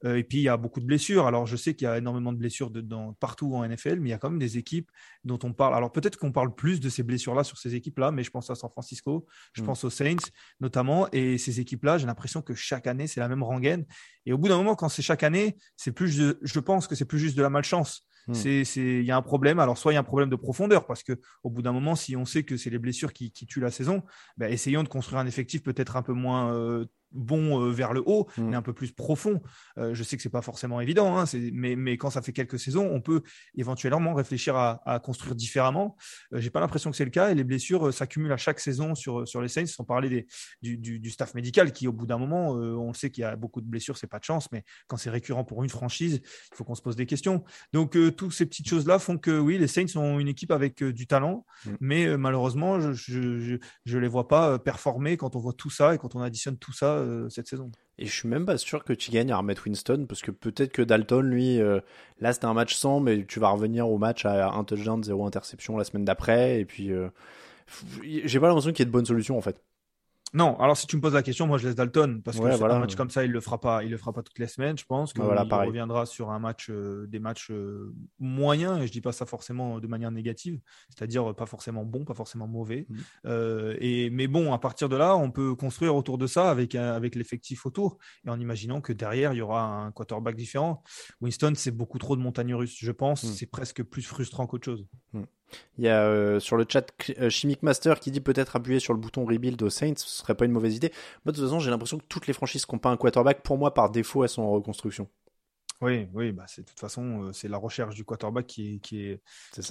Euh, 0.05 0.17
et 0.17 0.23
puis 0.23 0.37
il 0.37 0.43
y 0.43 0.49
a 0.49 0.55
beaucoup 0.55 0.79
de 0.79 0.85
blessures. 0.85 1.25
Alors 1.25 1.47
je 1.47 1.55
sais 1.55 1.73
qu'il 1.73 1.85
y 1.85 1.87
a 1.87 1.97
énormément 1.97 2.31
de 2.31 2.37
blessures 2.37 2.69
de, 2.69 2.79
dans, 2.79 3.13
partout 3.13 3.55
en 3.55 3.67
NFL, 3.67 3.99
mais 3.99 4.09
il 4.09 4.11
y 4.11 4.13
a 4.13 4.19
quand 4.19 4.29
même 4.29 4.37
des 4.37 4.59
équipes 4.59 4.91
dont 5.23 5.39
on 5.41 5.51
parle. 5.51 5.73
Alors 5.73 5.91
peut-être 5.91 6.17
qu'on 6.17 6.31
parle 6.31 6.53
plus 6.53 6.79
de 6.79 6.89
ces 6.89 7.01
blessures-là 7.01 7.43
sur 7.43 7.57
ces 7.57 7.73
équipes-là, 7.73 8.11
mais 8.11 8.23
je 8.23 8.29
pense 8.29 8.51
à 8.51 8.55
San 8.55 8.69
Francisco, 8.69 9.25
je 9.53 9.63
mm. 9.63 9.65
pense 9.65 9.83
aux 9.83 9.89
Saints 9.89 10.29
notamment, 10.59 11.07
et 11.11 11.37
ces 11.37 11.59
équipes-là, 11.59 11.97
j'ai 11.97 12.07
l'impression 12.07 12.41
que 12.41 12.53
chaque 12.53 12.87
année 12.87 13.07
c'est 13.07 13.19
la 13.19 13.27
même 13.27 13.43
rengaine. 13.43 13.85
Et 14.25 14.33
au 14.33 14.37
bout 14.37 14.47
d'un 14.47 14.57
moment, 14.57 14.75
quand 14.75 14.89
c'est 14.89 15.01
chaque 15.01 15.23
année, 15.23 15.57
c'est 15.77 15.91
plus, 15.91 16.35
je 16.41 16.59
pense 16.59 16.87
que 16.87 16.95
c'est 16.95 17.05
plus 17.05 17.19
juste 17.19 17.37
de 17.37 17.41
la 17.41 17.49
malchance. 17.49 18.07
Hmm. 18.27 18.33
C'est, 18.33 18.63
il 18.75 19.03
y 19.03 19.11
a 19.11 19.17
un 19.17 19.21
problème. 19.21 19.59
Alors, 19.59 19.77
soit 19.77 19.93
il 19.93 19.95
y 19.95 19.97
a 19.97 20.01
un 20.01 20.03
problème 20.03 20.29
de 20.29 20.35
profondeur, 20.35 20.85
parce 20.85 21.03
que 21.03 21.19
au 21.43 21.49
bout 21.49 21.61
d'un 21.61 21.71
moment, 21.71 21.95
si 21.95 22.15
on 22.15 22.25
sait 22.25 22.43
que 22.43 22.57
c'est 22.57 22.69
les 22.69 22.79
blessures 22.79 23.13
qui, 23.13 23.31
tuent 23.31 23.61
la 23.61 23.71
saison, 23.71 24.03
ben, 24.37 24.51
essayons 24.51 24.83
de 24.83 24.89
construire 24.89 25.19
un 25.19 25.25
effectif 25.25 25.63
peut-être 25.63 25.95
un 25.95 26.03
peu 26.03 26.13
moins 26.13 26.53
euh, 26.53 26.85
bon 27.11 27.61
euh, 27.61 27.71
vers 27.71 27.93
le 27.93 28.03
haut, 28.05 28.27
mm. 28.37 28.43
mais 28.43 28.55
un 28.55 28.61
peu 28.61 28.73
plus 28.73 28.91
profond. 28.91 29.41
Euh, 29.77 29.93
je 29.93 30.03
sais 30.03 30.17
que 30.17 30.23
c'est 30.23 30.29
pas 30.29 30.41
forcément 30.41 30.81
évident, 30.81 31.17
hein, 31.17 31.25
mais, 31.53 31.75
mais 31.75 31.97
quand 31.97 32.09
ça 32.09 32.21
fait 32.21 32.33
quelques 32.33 32.59
saisons, 32.59 32.89
on 32.91 33.01
peut 33.01 33.21
éventuellement 33.55 34.13
réfléchir 34.13 34.55
à, 34.55 34.81
à 34.85 34.99
construire 34.99 35.35
différemment. 35.35 35.97
Euh, 36.33 36.39
J'ai 36.39 36.49
pas 36.49 36.59
l'impression 36.59 36.91
que 36.91 36.97
c'est 36.97 37.05
le 37.05 37.11
cas 37.11 37.31
et 37.31 37.35
les 37.35 37.43
blessures 37.43 37.87
euh, 37.87 37.91
s'accumulent 37.91 38.31
à 38.31 38.37
chaque 38.37 38.59
saison 38.59 38.95
sur, 38.95 39.27
sur 39.27 39.41
les 39.41 39.47
Saints, 39.47 39.65
sans 39.65 39.83
parler 39.83 40.09
des, 40.09 40.27
du, 40.61 40.77
du, 40.77 40.99
du, 40.99 41.09
staff 41.09 41.33
médical 41.33 41.71
qui, 41.71 41.87
au 41.87 41.93
bout 41.93 42.05
d'un 42.05 42.17
moment, 42.17 42.51
on 42.51 42.93
sait 42.93 43.09
qu'il 43.09 43.21
y 43.21 43.25
a 43.25 43.35
beaucoup 43.35 43.61
de 43.61 43.65
blessures, 43.65 43.97
c'est 43.97 44.07
pas 44.07 44.19
de 44.19 44.23
chance, 44.23 44.51
mais 44.51 44.63
quand 44.87 44.97
c'est 44.97 45.09
récurrent 45.09 45.43
pour 45.43 45.63
une 45.63 45.69
franchise, 45.69 46.21
il 46.23 46.55
faut 46.55 46.63
qu'on 46.63 46.75
se 46.75 46.81
pose 46.81 46.95
des 46.95 47.05
questions. 47.05 47.43
Donc, 47.73 47.97
toutes 48.15 48.33
ces 48.33 48.45
petites 48.45 48.67
choses-là 48.67 48.99
font 48.99 49.17
que 49.17 49.37
oui, 49.37 49.57
les 49.57 49.67
Saints 49.67 49.87
sont 49.87 50.19
une 50.19 50.27
équipe 50.27 50.51
avec 50.51 50.83
du 50.83 51.07
talent, 51.07 51.45
mm. 51.65 51.71
mais 51.81 52.17
malheureusement, 52.17 52.79
je, 52.79 52.93
je, 52.93 53.39
je, 53.39 53.55
je 53.85 53.97
les 53.97 54.07
vois 54.07 54.27
pas 54.27 54.59
performer 54.59 55.17
quand 55.17 55.35
on 55.35 55.39
voit 55.39 55.53
tout 55.53 55.69
ça 55.69 55.93
et 55.93 55.97
quand 55.97 56.15
on 56.15 56.21
additionne 56.21 56.57
tout 56.57 56.73
ça 56.73 57.00
euh, 57.01 57.29
cette 57.29 57.47
saison. 57.47 57.71
Et 57.97 58.05
je 58.05 58.11
suis 58.11 58.27
même 58.27 58.45
pas 58.45 58.57
sûr 58.57 58.83
que 58.83 58.93
tu 58.93 59.11
gagnes 59.11 59.31
à 59.31 59.41
Winston, 59.41 60.05
parce 60.07 60.21
que 60.21 60.31
peut-être 60.31 60.71
que 60.71 60.81
Dalton, 60.81 61.21
lui, 61.21 61.59
euh, 61.59 61.79
là 62.19 62.33
c'était 62.33 62.45
un 62.45 62.53
match 62.53 62.75
sans, 62.75 62.99
mais 62.99 63.25
tu 63.25 63.39
vas 63.39 63.49
revenir 63.49 63.89
au 63.89 63.97
match 63.97 64.25
à 64.25 64.51
un 64.51 64.63
touchdown, 64.63 65.03
zéro 65.03 65.25
interception 65.25 65.77
la 65.77 65.83
semaine 65.83 66.05
d'après, 66.05 66.59
et 66.59 66.65
puis 66.65 66.91
euh, 66.91 67.09
j'ai 68.01 68.39
pas 68.39 68.47
l'impression 68.47 68.71
qu'il 68.71 68.79
y 68.79 68.83
ait 68.83 68.85
de 68.85 68.91
bonnes 68.91 69.05
solutions 69.05 69.37
en 69.37 69.41
fait. 69.41 69.61
Non, 70.33 70.57
alors 70.59 70.77
si 70.77 70.87
tu 70.87 70.95
me 70.95 71.01
poses 71.01 71.13
la 71.13 71.23
question, 71.23 71.45
moi 71.45 71.57
je 71.57 71.67
laisse 71.67 71.75
Dalton 71.75 72.21
parce 72.23 72.39
que 72.39 72.43
un 72.43 72.79
match 72.79 72.95
comme 72.95 73.09
ça, 73.09 73.25
il 73.25 73.31
le 73.31 73.41
fera 73.41 73.59
pas, 73.59 73.83
il 73.83 73.91
le 73.91 73.97
fera 73.97 74.13
pas 74.13 74.23
toutes 74.23 74.39
les 74.39 74.47
semaines, 74.47 74.77
je 74.77 74.85
pense. 74.85 75.13
Qu'il 75.13 75.23
reviendra 75.23 76.05
sur 76.05 76.31
un 76.31 76.39
match, 76.39 76.69
euh, 76.69 77.05
des 77.07 77.19
matchs 77.19 77.51
euh, 77.51 77.93
moyens, 78.19 78.81
et 78.81 78.87
je 78.87 78.91
dis 78.91 79.01
pas 79.01 79.11
ça 79.11 79.25
forcément 79.25 79.79
de 79.79 79.87
manière 79.87 80.11
négative, 80.11 80.59
c'est-à-dire 80.89 81.35
pas 81.35 81.45
forcément 81.45 81.83
bon, 81.83 82.05
pas 82.05 82.13
forcément 82.13 82.47
mauvais. 82.47 82.85
Mm. 82.87 82.95
Euh, 83.25 83.77
et 83.79 84.09
mais 84.09 84.27
bon, 84.27 84.53
à 84.53 84.59
partir 84.59 84.87
de 84.87 84.95
là, 84.95 85.17
on 85.17 85.31
peut 85.31 85.55
construire 85.55 85.95
autour 85.95 86.17
de 86.17 86.27
ça 86.27 86.49
avec 86.49 86.75
avec 86.75 87.15
l'effectif 87.15 87.65
autour 87.65 87.97
et 88.25 88.29
en 88.29 88.39
imaginant 88.39 88.79
que 88.79 88.93
derrière 88.93 89.33
il 89.33 89.37
y 89.37 89.41
aura 89.41 89.63
un 89.63 89.91
quarterback 89.91 90.35
différent. 90.35 90.81
Winston, 91.19 91.53
c'est 91.55 91.71
beaucoup 91.71 91.99
trop 91.99 92.15
de 92.15 92.21
montagnes 92.21 92.55
russes, 92.55 92.77
je 92.79 92.91
pense. 92.91 93.23
Mm. 93.23 93.27
C'est 93.27 93.47
presque 93.47 93.83
plus 93.83 94.03
frustrant 94.03 94.47
qu'autre 94.47 94.65
chose. 94.65 94.87
Mm. 95.13 95.23
Il 95.77 95.85
y 95.85 95.87
a 95.87 96.03
euh, 96.03 96.39
sur 96.39 96.57
le 96.57 96.65
chat 96.67 96.85
euh, 97.19 97.29
Chimic 97.29 97.63
Master 97.63 97.99
qui 97.99 98.11
dit 98.11 98.21
peut-être 98.21 98.55
appuyer 98.55 98.79
sur 98.79 98.93
le 98.93 98.99
bouton 98.99 99.25
rebuild 99.25 99.61
aux 99.61 99.69
Saints, 99.69 99.93
ce 99.97 100.07
serait 100.07 100.35
pas 100.35 100.45
une 100.45 100.51
mauvaise 100.51 100.75
idée. 100.75 100.91
Moi, 101.25 101.31
de 101.31 101.37
toute 101.37 101.45
façon, 101.45 101.59
j'ai 101.59 101.71
l'impression 101.71 101.97
que 101.97 102.05
toutes 102.07 102.27
les 102.27 102.33
franchises 102.33 102.65
qui 102.65 102.75
n'ont 102.75 102.79
pas 102.79 102.89
un 102.89 102.97
quarterback, 102.97 103.41
pour 103.41 103.57
moi, 103.57 103.73
par 103.73 103.89
défaut, 103.89 104.23
elles 104.23 104.29
sont 104.29 104.43
en 104.43 104.51
reconstruction. 104.51 105.07
Oui, 105.81 106.07
oui, 106.13 106.31
bah 106.31 106.45
c'est 106.47 106.61
de 106.61 106.67
toute 106.67 106.79
façon 106.79 107.23
euh, 107.23 107.33
c'est 107.33 107.47
la 107.47 107.57
recherche 107.57 107.95
du 107.95 108.05
quarterback 108.05 108.45
qui 108.45 108.75
est, 108.75 108.79
qui 108.79 109.01
est, 109.01 109.21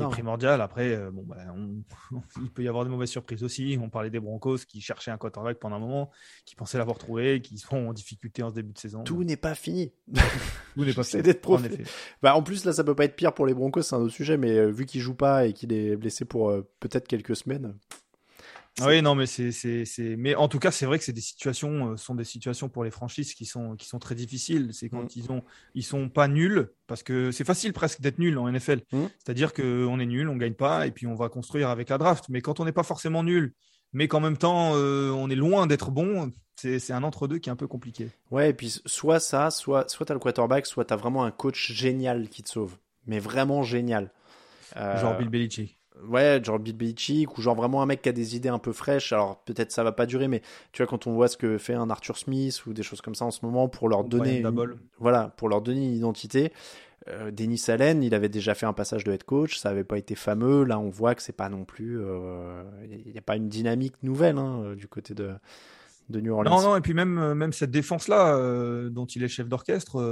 hein. 0.01 0.09
primordiale. 0.09 0.61
Après, 0.61 0.89
euh, 0.89 1.13
bon, 1.13 1.23
bah, 1.23 1.37
il 2.43 2.51
peut 2.51 2.65
y 2.65 2.69
avoir 2.69 2.85
de 2.85 2.91
mauvaises 2.91 3.11
surprises 3.11 3.45
aussi. 3.45 3.79
On 3.81 3.89
parlait 3.89 4.11
des 4.11 4.19
Broncos 4.19 4.59
qui 4.67 4.81
cherchaient 4.81 5.13
un 5.13 5.19
quarterback 5.19 5.61
pendant 5.61 5.77
un 5.77 5.81
moment, 5.81 6.11
qui 6.45 6.57
pensaient 6.57 6.79
l'avoir 6.79 6.99
trouvé, 6.99 7.41
qui 7.41 7.59
sont 7.59 7.77
en 7.77 7.93
difficulté 7.93 8.43
en 8.43 8.51
ce 8.51 8.57
début 8.57 8.73
de 8.73 8.79
saison. 8.79 9.05
Tout 9.05 9.23
n'est 9.23 9.37
pas 9.37 9.55
fini. 9.55 9.93
Tout 10.75 10.85
n'est 10.85 10.95
pas 10.95 11.03
fini. 11.05 11.23
d'être 11.23 11.49
En, 11.49 11.61
bah, 12.23 12.35
en 12.35 12.43
plus 12.43 12.65
là, 12.65 12.73
ça 12.73 12.83
peut 12.83 12.97
pas 12.97 13.05
être 13.05 13.17
pire 13.17 13.33
pour 13.33 13.47
les 13.47 13.55
Broncos, 13.55 13.83
c'est 13.83 13.95
un 13.95 14.01
autre 14.01 14.15
sujet. 14.15 14.37
Mais 14.37 14.59
euh, 14.59 14.67
vu 14.67 14.87
qu'il 14.87 15.01
joue 15.01 15.15
pas 15.15 15.47
et 15.47 15.53
qu'il 15.53 15.73
est 15.73 15.95
blessé 15.95 16.25
pour 16.25 16.53
peut-être 16.81 17.07
quelques 17.07 17.37
semaines. 17.37 17.77
Oui, 18.87 19.03
non, 19.03 19.15
mais 19.15 19.27
c'est, 19.27 20.17
mais 20.17 20.35
en 20.35 20.49
tout 20.49 20.59
cas, 20.59 20.71
c'est 20.71 20.87
vrai 20.87 20.99
que 20.99 21.05
c'est 21.05 21.13
des 21.13 21.21
situations, 21.21 21.93
euh, 21.93 21.97
sont 21.97 22.15
des 22.15 22.25
situations 22.25 22.69
pour 22.69 22.85
les 22.85 22.91
franchises 22.91 23.35
qui 23.35 23.47
sont, 23.47 23.77
qui 23.77 23.87
sont 23.87 23.99
très 23.99 24.15
difficiles. 24.15 24.71
C'est 24.73 24.89
quand 24.89 25.05
mm. 25.05 25.09
ils 25.17 25.31
ont, 25.33 25.43
ils 25.75 25.85
sont 25.85 26.09
pas 26.09 26.29
nuls, 26.29 26.71
parce 26.87 27.03
que 27.03 27.31
c'est 27.31 27.45
facile 27.45 27.73
presque 27.73 28.01
d'être 28.01 28.19
nul 28.19 28.39
en 28.39 28.51
NFL. 28.51 28.83
Mm. 28.93 29.05
C'est-à-dire 29.19 29.53
qu'on 29.53 30.01
est 30.01 30.07
nul, 30.07 30.29
on 30.29 30.37
gagne 30.37 30.55
pas, 30.55 30.87
et 30.87 30.91
puis 30.91 31.07
on 31.07 31.15
va 31.15 31.29
construire 31.29 31.69
avec 31.69 31.89
la 31.89 31.99
draft. 31.99 32.27
Mais 32.29 32.41
quand 32.41 32.61
on 32.61 32.65
n'est 32.65 32.73
pas 32.73 32.83
forcément 32.83 33.23
nul, 33.23 33.55
mais 33.93 34.09
qu'en 34.09 34.21
même 34.21 34.37
temps, 34.37 34.73
euh, 34.75 35.11
on 35.11 35.29
est 35.31 35.37
loin 35.37 35.67
d'être 35.67 35.91
bon, 35.91 36.31
C'est 36.57 36.93
un 36.93 37.03
entre-deux 37.03 37.39
qui 37.39 37.49
est 37.49 37.53
un 37.53 37.57
peu 37.57 37.67
compliqué. 37.67 38.11
Ouais, 38.31 38.51
et 38.51 38.53
puis 38.53 38.81
soit 38.87 39.19
ça, 39.19 39.51
soit, 39.51 39.89
soit 39.89 40.07
tu 40.07 40.13
as 40.13 40.15
le 40.15 40.21
quarterback, 40.21 40.67
soit 40.67 40.85
tu 40.85 40.93
as 40.93 40.97
vraiment 40.97 41.25
un 41.25 41.31
coach 41.31 41.73
génial 41.73 42.29
qui 42.29 42.43
te 42.43 42.51
sauve. 42.51 42.77
Mais 43.07 43.19
vraiment 43.19 43.63
génial. 43.63 44.13
Euh, 44.77 45.01
genre 45.01 45.17
Bill 45.17 45.29
Belichick. 45.29 45.80
Ouais, 46.09 46.41
genre 46.43 46.59
Bill 46.59 46.77
Belichick, 46.77 47.37
ou 47.37 47.43
genre 47.43 47.55
vraiment 47.55 47.83
un 47.83 47.87
mec 47.87 48.03
qui 48.03 48.09
a 48.09 48.13
des 48.13 48.37
idées 48.37 48.49
un 48.49 48.59
peu 48.59 48.73
fraîches. 48.73 49.13
Alors 49.13 49.37
peut-être 49.45 49.73
ça 49.73 49.85
va 49.85 49.93
pas 49.93 50.07
durer, 50.07 50.29
mais 50.29 50.43
tu 50.73 50.83
vois, 50.83 50.87
quand 50.87 51.07
on 51.07 51.13
voit 51.13 51.29
ce 51.29 51.37
que 51.37 51.59
fait 51.59 51.75
un 51.75 51.91
Arthur 51.91 52.17
Smith 52.17 52.65
ou 52.67 52.73
des 52.73 52.83
choses 52.83 53.01
comme 53.01 53.15
ça 53.15 53.25
en 53.25 53.31
ce 53.31 53.45
moment 53.45 53.69
pour 53.69 53.89
leur 53.89 54.05
donner. 54.05 54.43
voilà, 54.99 55.33
pour 55.37 55.49
leur 55.49 55.61
donner 55.61 55.85
une 55.85 55.95
identité. 55.95 56.53
Euh, 57.09 57.31
Denis 57.31 57.63
Allen, 57.69 58.03
il 58.03 58.15
avait 58.15 58.29
déjà 58.29 58.55
fait 58.55 58.67
un 58.67 58.73
passage 58.73 59.05
de 59.05 59.13
head 59.13 59.25
coach, 59.25 59.57
ça 59.59 59.71
n'avait 59.71 59.85
pas 59.85 59.99
été 59.99 60.15
fameux. 60.15 60.65
Là, 60.65 60.79
on 60.79 60.91
voit 60.91 61.15
que 61.15 61.23
c'est 61.23 61.33
pas 61.33 61.49
non 61.49 61.65
plus. 61.65 61.99
Euh, 62.01 62.63
il 62.91 63.13
n'y 63.13 63.19
a 63.19 63.23
pas 63.23 63.37
une 63.37 63.49
dynamique 63.49 63.95
nouvelle 64.03 64.39
hein, 64.39 64.63
euh, 64.65 64.75
du 64.75 64.87
côté 64.87 65.15
de, 65.15 65.31
de 66.11 66.21
New 66.21 66.33
Orleans. 66.33 66.51
Non, 66.51 66.63
non, 66.63 66.77
et 66.77 66.81
puis 66.81 66.95
même, 66.95 67.35
même 67.35 67.53
cette 67.53 67.71
défense-là, 67.71 68.89
dont 68.91 69.07
il 69.07 69.23
est 69.23 69.29
chef 69.29 69.49
d'orchestre, 69.49 70.03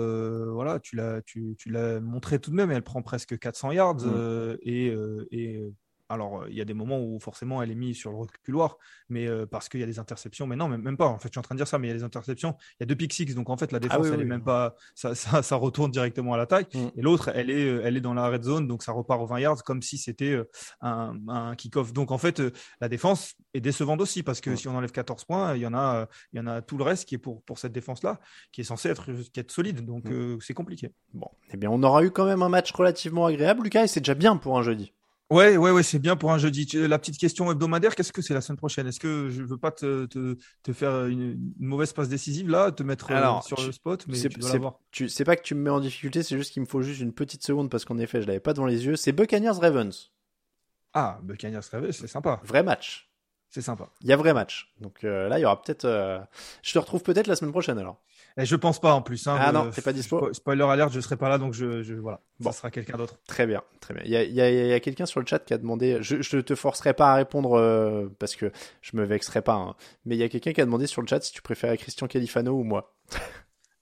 voilà, 0.53 0.79
tu 0.81 0.97
l'as, 0.97 1.21
tu, 1.23 1.57
montré 2.03 2.39
tout 2.39 2.51
de 2.51 2.57
même, 2.57 2.71
elle 2.71 2.83
prend 2.83 3.03
presque 3.03 3.39
400 3.39 3.73
yards 3.73 4.07
mm. 4.07 4.57
et, 4.63 4.95
et 5.31 5.73
alors, 6.09 6.47
il 6.49 6.57
y 6.57 6.61
a 6.61 6.65
des 6.65 6.75
moments 6.75 7.01
où 7.01 7.21
forcément 7.21 7.63
elle 7.63 7.71
est 7.71 7.75
mise 7.75 7.97
sur 7.97 8.11
le 8.11 8.17
reculoir, 8.17 8.79
mais 9.11 9.27
euh, 9.27 9.45
parce 9.45 9.69
qu'il 9.69 9.81
y 9.81 9.83
a 9.83 9.87
des 9.87 9.99
interceptions. 9.99 10.47
Mais 10.47 10.57
non, 10.57 10.69
même, 10.69 10.97
pas. 10.97 11.07
En 11.07 11.19
fait, 11.19 11.29
je 11.29 11.33
suis 11.33 11.39
en 11.39 11.43
train 11.43 11.55
de 11.55 11.59
dire 11.59 11.69
ça, 11.69 11.79
mais 11.79 11.89
il 11.89 11.91
y 11.91 11.95
a 11.95 11.97
des 11.97 12.03
interceptions. 12.03 12.57
Il 12.73 12.77
y 12.81 12.83
a 12.85 12.87
deux 12.87 12.97
pick 12.97 13.13
six, 13.13 13.35
donc 13.35 13.51
en 13.51 13.57
fait, 13.59 13.73
la 13.73 13.77
ah 13.77 13.81
défense, 13.81 14.07
elle 14.07 14.21
est 14.21 14.25
même 14.25 14.43
pas. 14.43 14.75
Ça, 14.95 15.15
ça, 15.15 15.57
retourne 15.57 15.91
directement 15.91 16.33
à 16.35 16.37
l'attaque. 16.39 16.75
Mm. 16.75 16.89
Et 16.97 17.03
l'autre, 17.03 17.31
elle 17.35 17.51
est, 17.51 17.65
euh, 17.65 17.83
elle 17.85 17.97
est 17.97 18.01
dans 18.01 18.15
la 18.15 18.29
red 18.29 18.43
zone, 18.43 18.67
donc 18.67 18.83
ça 18.83 18.93
repart 18.93 19.21
aux 19.21 19.27
20 19.27 19.41
yards 19.41 19.63
comme 19.65 19.83
si 19.83 19.99
c'était 19.99 20.33
euh, 20.33 20.49
un, 20.81 21.15
un 21.29 21.55
kick-off. 21.57 21.93
Donc 21.93 22.11
en 22.11 22.19
fait, 22.19 22.43
la 22.81 22.89
défense 22.89 23.35
est 23.53 23.61
décevante 23.61 24.01
aussi 24.01 24.23
parce 24.23 24.41
que 24.41 24.51
mm. 24.51 24.57
si 24.57 24.69
on 24.69 24.77
enlève 24.77 24.93
14 24.93 25.25
points, 25.25 25.55
il 25.57 25.61
y 25.61 25.67
en 25.67 25.75
a, 25.75 26.09
il 26.33 26.39
y 26.39 26.41
en 26.41 26.47
a 26.47 26.63
tout 26.63 26.79
le 26.79 26.85
reste 26.85 27.07
qui 27.07 27.17
est 27.17 27.19
pour, 27.19 27.43
pour 27.43 27.59
cette 27.59 27.73
défense-là, 27.73 28.19
qui 28.53 28.63
est 28.63 28.65
censé 28.65 28.89
être, 28.89 29.11
qui 29.13 29.43
solide. 29.49 29.85
Donc 29.85 30.07
mm. 30.07 30.39
c'est 30.41 30.55
compliqué. 30.55 30.93
Bon, 31.13 31.29
eh 31.53 31.59
bien, 31.59 31.71
on 31.71 31.83
aura 31.83 32.03
eu 32.03 32.11
quand 32.11 32.25
même 32.25 32.43
un 32.43 32.49
match 32.49 32.73
relativement 32.73 33.27
agréable, 33.27 33.65
Lucas, 33.65 33.85
et 33.85 33.89
c'est 33.89 34.01
déjà 34.01 34.15
bien 34.15 34.37
pour 34.37 34.59
un 34.59 34.63
jeudi. 34.63 34.95
Ouais, 35.31 35.59
ouais, 35.59 35.71
ouais, 35.71 35.83
c'est 35.83 35.99
bien 35.99 36.17
pour 36.17 36.33
un 36.33 36.39
jeudi. 36.39 36.67
La 36.75 36.99
petite 36.99 37.19
question 37.19 37.51
hebdomadaire, 37.53 37.95
qu'est-ce 37.95 38.13
que 38.13 38.23
c'est 38.23 38.33
la 38.33 38.41
semaine 38.41 38.57
prochaine? 38.57 38.87
Est-ce 38.87 38.99
que 38.99 39.29
je 39.29 39.43
veux 39.43 39.59
pas 39.59 39.71
te, 39.71 40.07
te, 40.07 40.39
te 40.63 40.73
faire 40.73 41.05
une, 41.05 41.53
mauvaise 41.59 41.93
passe 41.93 42.09
décisive 42.09 42.49
là, 42.49 42.73
te 42.73 42.83
mettre 42.83 43.11
euh, 43.11 43.41
sur 43.43 43.61
le 43.63 43.73
spot, 43.73 44.07
mais 44.09 44.19
tu 44.19 44.29
dois 44.31 44.53
l'avoir? 44.53 44.79
Tu 44.91 45.07
pas 45.25 45.37
que 45.37 45.43
tu 45.43 45.55
me 45.55 45.61
mets 45.61 45.71
en 45.71 45.81
difficulté, 45.81 46.23
c'est 46.23 46.39
juste 46.39 46.53
qu'il 46.53 46.63
me 46.63 46.67
faut 46.67 46.81
juste 46.81 47.03
une 47.03 47.13
petite 47.13 47.45
seconde 47.45 47.69
parce 47.71 47.85
qu'en 47.85 47.99
effet, 47.99 48.23
je 48.23 48.27
l'avais 48.27 48.41
pas 48.41 48.55
devant 48.55 48.67
les 48.67 48.87
yeux. 48.87 48.97
C'est 48.97 49.13
Buccaneers 49.13 49.59
Ravens. 49.61 50.13
Ah, 50.95 51.21
Buccaneers 51.23 51.61
Ravens, 51.71 51.95
c'est 51.95 52.07
sympa. 52.07 52.41
Vrai 52.45 52.63
match. 52.63 53.11
C'est 53.51 53.63
sympa. 53.63 53.91
Il 54.01 54.09
y 54.09 54.13
a 54.13 54.17
vrai 54.17 54.33
match. 54.33 54.73
Donc 54.81 55.05
euh, 55.05 55.29
là, 55.29 55.39
il 55.39 55.43
y 55.43 55.45
aura 55.45 55.61
peut-être. 55.61 55.85
Euh, 55.85 56.21
je 56.63 56.73
te 56.73 56.79
retrouve 56.79 57.03
peut-être 57.03 57.27
la 57.27 57.37
semaine 57.37 57.53
prochaine 57.53 57.79
alors. 57.79 58.03
Et 58.39 58.45
je 58.45 58.55
pense 58.55 58.81
pas 58.81 58.95
en 58.95 59.03
plus. 59.03 59.27
Hein, 59.27 59.37
ah 59.41 59.51
non, 59.51 59.71
t'es 59.71 59.83
pas 59.83 59.93
dispo. 59.93 60.33
Spoiler 60.33 60.63
alert, 60.63 60.93
je 60.93 61.01
serai 61.01 61.17
pas 61.17 61.29
là, 61.29 61.39
donc 61.39 61.55
je, 61.55 61.83
je 61.83 61.95
voilà. 61.95 62.21
Bon. 62.39 62.53
Ça 62.53 62.59
sera 62.59 62.71
quelqu'un 62.71 62.97
d'autre. 62.97 63.19
Très 63.27 63.47
bien, 63.47 63.63
très 63.81 63.95
bien. 63.95 64.05
Il 64.05 64.13
y 64.13 64.17
a, 64.17 64.23
y 64.23 64.41
a, 64.41 64.49
y 64.49 64.73
a 64.73 64.81
quelqu'un 64.81 65.07
sur 65.07 65.19
le 65.19 65.27
chat 65.27 65.41
qui 65.41 65.55
a 65.55 65.59
demandé. 65.59 65.99
Je, 66.03 66.23
je 66.23 66.39
te 66.39 66.55
forcerai 66.55 66.95
pas 66.95 67.11
à 67.11 67.15
répondre 67.17 67.59
euh, 67.59 68.07
parce 68.21 68.37
que 68.37 68.53
je 68.81 68.97
me 68.97 69.05
vexerai 69.05 69.43
pas. 69.43 69.55
Hein, 69.55 69.75
mais 70.05 70.15
il 70.15 70.19
y 70.21 70.23
a 70.23 70.29
quelqu'un 70.29 70.53
qui 70.53 70.61
a 70.61 70.65
demandé 70.65 70.87
sur 70.87 71.03
le 71.03 71.09
chat 71.09 71.21
si 71.21 71.33
tu 71.33 71.43
préférais 71.43 71.77
Christian 71.77 72.07
Califano 72.07 72.53
ou 72.53 72.63
moi. 72.63 72.95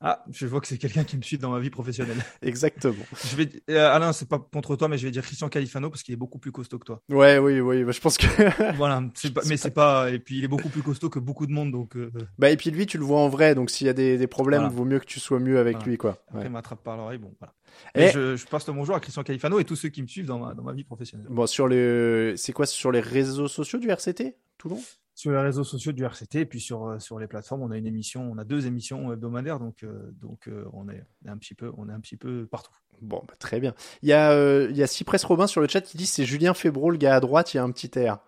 Ah, 0.00 0.24
je 0.30 0.46
vois 0.46 0.60
que 0.60 0.66
c'est 0.66 0.76
quelqu'un 0.76 1.04
qui 1.04 1.16
me 1.16 1.22
suit 1.22 1.38
dans 1.38 1.50
ma 1.50 1.58
vie 1.58 1.70
professionnelle. 1.70 2.18
Exactement. 2.42 3.04
Je 3.24 3.36
vais, 3.36 3.48
euh, 3.70 3.90
Alain, 3.90 4.12
c'est 4.12 4.28
pas 4.28 4.38
contre 4.38 4.76
toi, 4.76 4.88
mais 4.88 4.98
je 4.98 5.06
vais 5.06 5.10
dire 5.10 5.22
Christian 5.22 5.48
Califano 5.48 5.88
parce 5.88 6.02
qu'il 6.02 6.12
est 6.12 6.18
beaucoup 6.18 6.38
plus 6.38 6.52
costaud 6.52 6.78
que 6.78 6.84
toi. 6.84 7.02
Ouais, 7.08 7.38
oui, 7.38 7.60
oui. 7.60 7.82
Bah, 7.82 7.92
je 7.92 8.00
pense 8.00 8.18
que. 8.18 8.26
voilà, 8.76 9.02
pas, 9.34 9.40
mais 9.46 9.56
c'est 9.56 9.70
pas. 9.70 10.10
Et 10.10 10.18
puis 10.18 10.38
il 10.38 10.44
est 10.44 10.48
beaucoup 10.48 10.68
plus 10.68 10.82
costaud 10.82 11.08
que 11.08 11.18
beaucoup 11.18 11.46
de 11.46 11.52
monde, 11.52 11.72
donc. 11.72 11.96
Euh, 11.96 12.12
bah 12.38 12.50
et 12.50 12.56
puis 12.56 12.70
lui, 12.70 12.84
tu 12.84 12.98
le 12.98 13.04
vois 13.04 13.20
en 13.20 13.28
vrai, 13.28 13.54
donc 13.54 13.70
s'il 13.70 13.86
y 13.86 13.90
a 13.90 13.94
des, 13.94 14.18
des 14.18 14.26
problèmes, 14.26 14.64
il 14.64 14.74
vaut 14.74 14.84
mieux 14.84 14.98
que 14.98 15.06
tu 15.06 15.18
sois 15.18 15.38
mieux 15.38 15.58
avec 15.58 15.82
lui, 15.84 15.96
quoi. 15.96 16.22
Après, 16.28 16.46
il 16.46 16.50
m'attrape 16.50 16.82
par 16.82 16.96
l'oreille, 16.96 17.18
bon, 17.18 17.32
voilà. 17.40 17.54
Et, 17.94 18.10
je, 18.10 18.36
je, 18.36 18.46
passe 18.46 18.66
le 18.66 18.72
bonjour 18.72 18.94
à 18.94 19.00
Christian 19.00 19.22
Califano 19.22 19.58
et 19.58 19.64
tous 19.64 19.76
ceux 19.76 19.90
qui 19.90 20.02
me 20.02 20.06
suivent 20.06 20.26
dans 20.26 20.38
ma, 20.38 20.54
dans 20.54 20.62
ma 20.62 20.72
vie 20.72 20.84
professionnelle. 20.84 21.26
Bon, 21.28 21.46
sur 21.46 21.68
le, 21.68 22.34
c'est 22.36 22.52
quoi 22.52 22.66
sur 22.66 22.90
les 22.90 23.00
réseaux 23.00 23.48
sociaux 23.48 23.78
du 23.78 23.90
RCT, 23.90 24.36
Toulon? 24.58 24.80
Sur 25.16 25.32
les 25.32 25.38
réseaux 25.38 25.64
sociaux 25.64 25.92
du 25.92 26.04
RCT 26.04 26.40
et 26.40 26.44
puis 26.44 26.60
sur, 26.60 26.86
euh, 26.86 26.98
sur 26.98 27.18
les 27.18 27.26
plateformes. 27.26 27.62
On 27.62 27.70
a 27.70 27.78
une 27.78 27.86
émission, 27.86 28.30
on 28.30 28.36
a 28.36 28.44
deux 28.44 28.66
émissions 28.66 29.12
hebdomadaires, 29.12 29.58
donc, 29.58 29.82
euh, 29.82 30.12
donc 30.20 30.46
euh, 30.46 30.64
on, 30.74 30.90
est, 30.90 31.02
un 31.26 31.38
petit 31.38 31.54
peu, 31.54 31.72
on 31.78 31.88
est 31.88 31.92
un 31.92 32.00
petit 32.00 32.18
peu 32.18 32.46
partout. 32.46 32.70
Bon, 33.00 33.22
bah, 33.26 33.34
très 33.38 33.58
bien. 33.58 33.74
Il 34.02 34.10
y 34.10 34.12
a, 34.12 34.68
il 34.68 34.76
y 34.76 34.82
a 34.82 34.86
Cypress 34.86 35.24
Robin 35.24 35.46
sur 35.46 35.62
le 35.62 35.68
chat 35.68 35.80
qui 35.80 35.96
dit 35.96 36.06
c'est 36.06 36.26
Julien 36.26 36.52
Febro, 36.52 36.90
le 36.90 36.98
gars 36.98 37.16
à 37.16 37.20
droite, 37.20 37.54
il 37.54 37.56
y 37.56 37.60
a 37.60 37.64
un 37.64 37.70
petit 37.70 37.98
air. 37.98 38.18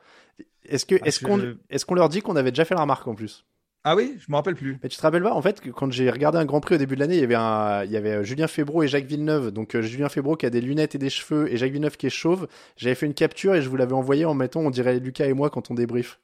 Est-ce 0.64 0.86
que, 0.86 0.94
est-ce 1.04 1.20
qu'on, 1.20 1.56
est-ce 1.68 1.84
qu'on 1.84 1.94
leur 1.94 2.08
dit 2.08 2.22
qu'on 2.22 2.36
avait 2.36 2.52
déjà 2.52 2.64
fait 2.64 2.74
la 2.74 2.80
remarque 2.80 3.06
en 3.06 3.14
plus? 3.14 3.44
Ah 3.84 3.94
oui, 3.94 4.16
je 4.18 4.26
me 4.30 4.36
rappelle 4.36 4.56
plus. 4.56 4.78
Mais 4.82 4.88
tu 4.88 4.96
te 4.96 5.02
rappelles 5.02 5.22
pas 5.22 5.32
En 5.32 5.40
fait, 5.40 5.60
quand 5.70 5.92
j'ai 5.92 6.10
regardé 6.10 6.38
un 6.38 6.44
Grand 6.44 6.60
Prix 6.60 6.74
au 6.74 6.78
début 6.78 6.94
de 6.94 7.00
l'année, 7.00 7.16
il 7.16 7.20
y 7.20 7.24
avait 7.24 7.34
un, 7.34 7.84
il 7.84 7.90
y 7.90 7.96
avait 7.96 8.24
Julien 8.24 8.46
Febro 8.46 8.82
et 8.82 8.88
Jacques 8.88 9.06
Villeneuve. 9.06 9.50
Donc 9.50 9.78
Julien 9.78 10.08
Febro 10.08 10.36
qui 10.36 10.46
a 10.46 10.50
des 10.50 10.60
lunettes 10.60 10.94
et 10.94 10.98
des 10.98 11.10
cheveux 11.10 11.52
et 11.52 11.58
Jacques 11.58 11.72
Villeneuve 11.72 11.98
qui 11.98 12.06
est 12.06 12.10
chauve. 12.10 12.48
J'avais 12.76 12.94
fait 12.94 13.06
une 13.06 13.14
capture 13.14 13.54
et 13.54 13.62
je 13.62 13.68
vous 13.68 13.76
l'avais 13.76 13.92
envoyé 13.92 14.24
en 14.24 14.34
mettant, 14.34 14.60
on 14.60 14.70
dirait 14.70 14.98
Lucas 14.98 15.26
et 15.26 15.34
moi 15.34 15.50
quand 15.50 15.70
on 15.70 15.74
débrief. 15.74 16.18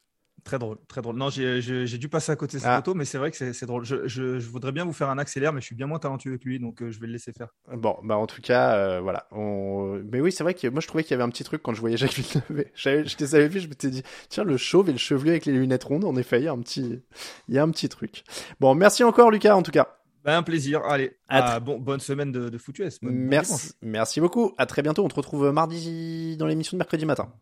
Très 0.45 0.59
drôle, 0.59 0.77
très 0.89 1.01
drôle. 1.01 1.17
Non, 1.17 1.31
j'ai 1.31 1.99
dû 1.99 2.11
passer 2.11 2.31
à 2.31 2.37
côté 2.37 2.59
de 2.59 2.63
cette 2.63 2.71
ah. 2.71 2.77
photo, 2.77 2.95
mais 2.95 3.07
c'est 3.07 3.17
vrai 3.17 3.31
que 3.31 3.53
c'est 3.53 3.67
drôle. 3.67 3.87
Je, 3.87 4.07
je, 4.07 4.39
voudrais 4.47 4.73
bien 4.73 4.85
vous 4.85 4.93
faire 4.93 5.09
un 5.09 5.17
accélère, 5.17 5.55
mais 5.55 5.63
je 5.63 5.67
suis 5.67 5.75
bien 5.75 5.87
moins 5.87 5.99
talentueux 5.99 6.37
que 6.37 6.45
lui, 6.45 6.61
donc 6.61 6.83
euh, 6.83 6.91
je 6.91 7.01
vais 7.01 7.07
le 7.07 7.15
laisser 7.15 7.33
faire. 7.33 7.49
Bon, 7.73 7.97
bah 8.03 8.19
en 8.19 8.27
tout 8.27 8.43
cas, 8.43 8.75
euh, 8.75 9.01
voilà. 9.01 9.27
On... 9.31 10.03
Mais 10.13 10.21
oui, 10.21 10.33
c'est 10.33 10.45
vrai 10.45 10.53
que 10.53 10.69
moi 10.69 10.83
je 10.83 10.87
trouvais 10.87 11.03
qu'il 11.03 11.13
y 11.13 11.15
avait 11.15 11.23
un 11.23 11.31
petit 11.31 11.45
truc 11.45 11.63
quand 11.63 11.73
je 11.73 11.81
voyais 11.81 11.97
Jacques 11.97 12.13
Villeneuve. 12.13 12.67
Je 12.75 13.17
les 13.19 13.35
avais 13.35 13.49
vus, 13.49 13.61
je 13.61 13.69
m'étais 13.69 13.89
dit, 13.89 14.03
tiens, 14.29 14.45
le 14.45 14.59
chauve 14.59 14.91
et 14.91 14.93
le 14.93 14.99
chevelu 14.99 15.31
avec 15.31 15.47
les 15.47 15.53
lunettes 15.53 15.85
rondes, 15.85 16.05
en 16.05 16.17
effet, 16.17 16.41
il 16.41 16.45
y 16.45 16.49
a 16.49 16.53
un 16.53 16.61
petit, 16.61 17.03
il 17.49 17.55
y 17.55 17.59
a 17.59 17.63
un 17.63 17.71
petit 17.71 17.89
truc. 17.89 18.23
Bon, 18.61 18.75
merci 18.75 19.03
encore, 19.03 19.31
Lucas, 19.31 19.55
en 19.55 19.63
tout 19.63 19.73
cas. 19.73 19.97
Ben, 20.25 20.37
un 20.37 20.43
plaisir. 20.43 20.83
Allez, 20.85 21.17
ah, 21.29 21.61
bon, 21.61 21.79
bonne 21.79 22.01
semaine 22.01 22.33
de, 22.33 22.51
de 22.51 22.59
merci, 23.03 23.73
merci 23.81 24.21
beaucoup. 24.21 24.53
À 24.59 24.67
très 24.67 24.83
bientôt. 24.83 25.05
On 25.05 25.09
te 25.09 25.15
retrouve 25.15 25.51
mardi 25.51 26.37
dans 26.37 26.47
l'émission 26.47 26.77
de 26.77 26.79
mercredi 26.79 27.07
matin. 27.07 27.33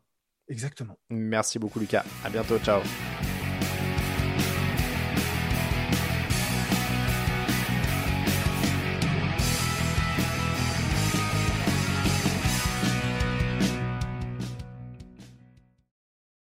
Exactement. 0.49 0.99
Merci 1.11 1.59
beaucoup, 1.59 1.79
Lucas. 1.79 2.05
À 2.25 2.31
bientôt. 2.31 2.59
Ciao. 2.59 2.81